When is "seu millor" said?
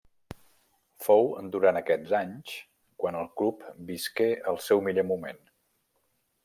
4.71-5.09